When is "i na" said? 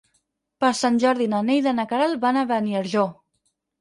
1.75-1.87